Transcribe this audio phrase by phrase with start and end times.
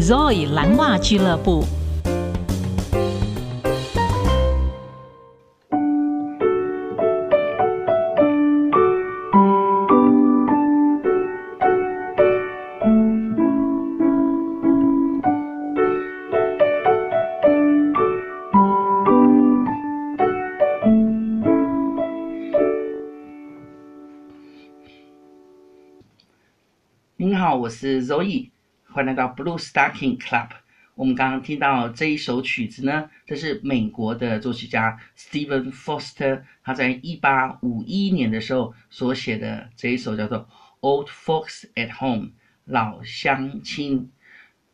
[0.00, 1.64] Zoe 蓝袜俱乐部。
[27.16, 28.50] 您好，我是 Zoe，
[28.94, 30.50] 欢迎来到 Blue Stocking Club。
[30.94, 40.38] 我们刚刚听到这一首曲子呢，这是美国的作曲家 Stephen Foster，他在一八五一年的时候所写的这一首叫做
[40.78, 42.26] 《Old Folks at Home》
[42.66, 44.12] 老乡亲。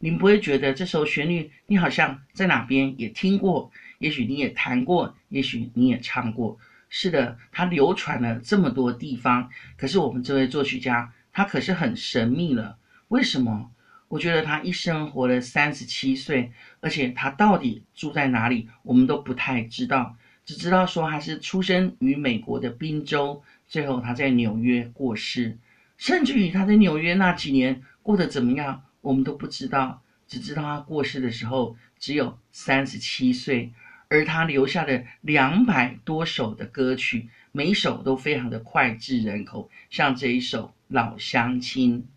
[0.00, 3.70] 您不会觉得这首旋律你好像在哪边也听过？
[4.00, 6.58] 也许你也弹过，也许你也唱过。
[6.88, 11.12] 是的，它流传了这么多地方，可是我们这位作曲家。
[11.32, 13.70] 他可是很神秘了，为什么？
[14.08, 25.58] 我觉得他一生活了三十七岁，而且他到底住在哪里，我们都不太知道，只知道说他是出生于美国的宾州，最后他在纽约过世，
[25.96, 33.72] 甚至于他在纽约那几年过得怎么样，我们都不知道，只知道他过世的时候只有三十七岁，
[34.08, 40.72] 而他留下的两百多首的歌曲，每一首都非常的脍炙人口，像这一首。
[40.90, 42.08] 老乡亲。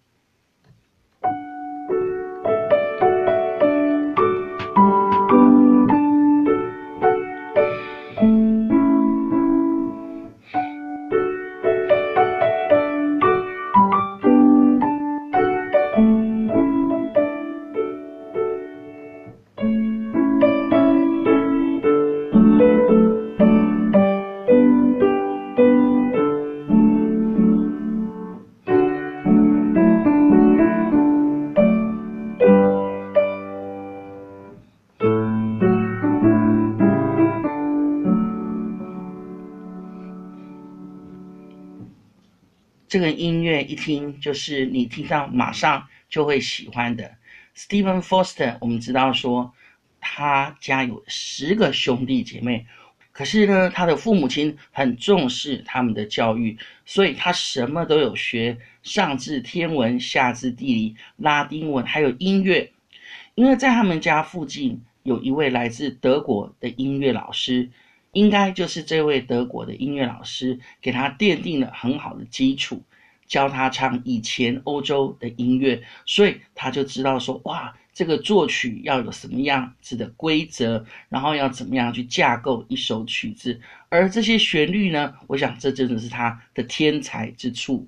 [42.92, 47.10] 这个音乐一听就是你听到马上就会喜欢的。
[47.56, 49.54] Stephen Foster，我们知道说
[50.02, 52.66] 他家有十个兄弟姐妹，
[53.14, 62.74] 可是呢，他的父母亲很重视他们的教育，所以他什么都有学，上至天文，下至地理，拉丁文，还有音乐。
[63.36, 67.70] 因为在他们家附近有一位来自德国的音乐老师。
[68.14, 72.84] 应该就是这位德国的音乐老师给他奠定了很好的基础，
[73.28, 87.88] 教他唱以前欧洲的音乐，所以他就知道说，哇，这个作曲要有什么样子的规则，然后要怎么样去架构一首曲子，而这些旋律呢，我想这真的是他的天才之处。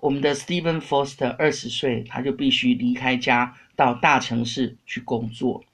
[0.00, 5.64] 我们的 Stephen Foster 二十岁，他就必须离开家到大城市去工作。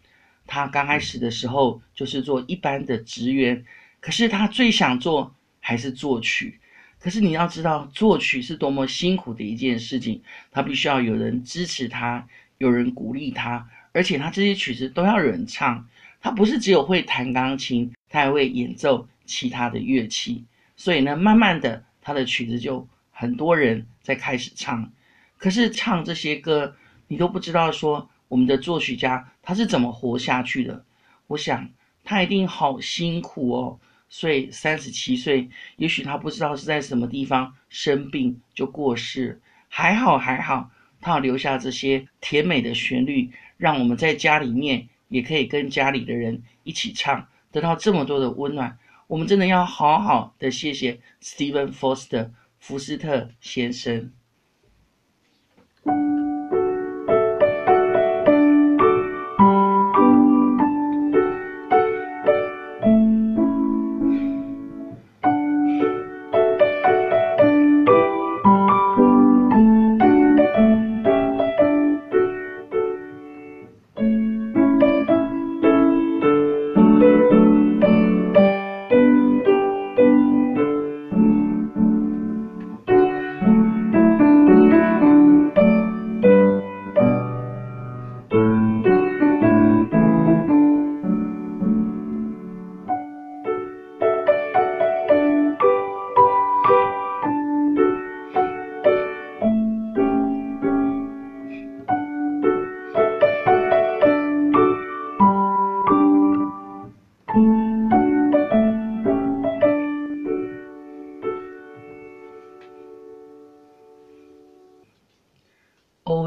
[0.47, 3.65] 他刚开始的时候就是做一般的职员，
[4.01, 6.61] 可是他最想做还是作曲。
[7.01, 12.27] 可是你要知道，作曲是多么辛苦的一件事情，他必须要有人支持他，
[12.59, 15.87] 有人鼓励他，而且他这些曲子都要有人唱。
[16.21, 20.45] 他不是只有会弹钢琴，他还会演奏其他的乐器。
[20.77, 24.91] 所以呢，慢慢的，他的曲子就很多人在开始唱。
[25.37, 26.75] 可是唱这些歌，
[27.09, 28.09] 你都不知道说。
[28.35, 30.85] 我们的作曲家他是怎么活下去的？
[31.29, 31.71] 我想
[32.03, 33.79] 他一定好辛苦哦。
[34.09, 39.41] 所以三十七岁，也许他不知道是在什么地方生病就过世。
[39.69, 40.69] 还好还好，
[41.01, 48.77] 他留下这些甜美的旋律，让我们在家里面也可以跟家里的人一起唱，得到这么多的温暖。
[49.07, 54.11] 我们真的要好好的谢谢 Stephen Foster 福斯特先生。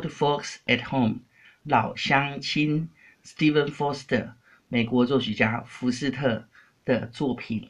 [0.10, 1.20] Folks at Home，
[1.64, 2.90] 老乡亲
[3.24, 4.32] Stephen Foster
[4.68, 6.48] 美国作曲家福斯特
[6.86, 7.70] 的作品。